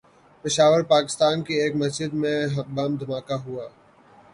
پشاور، 0.43 0.81
پاکستان 0.85 1.43
کی 1.43 1.53
ایک 1.53 1.75
مسجد 1.75 2.11
میں 2.21 2.37
بم 2.75 2.91
دھماکہ 2.99 3.37
ہوا 3.45 3.65